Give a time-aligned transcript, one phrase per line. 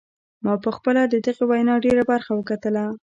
[0.43, 2.83] ما پخپله د دغې وینا ډیره برخه وکتله.